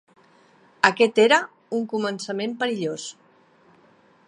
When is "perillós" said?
2.63-3.09